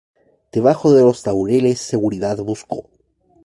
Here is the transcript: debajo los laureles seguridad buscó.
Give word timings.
debajo 0.51 0.89
los 0.89 1.23
laureles 1.27 1.79
seguridad 1.79 2.37
buscó. 2.37 2.89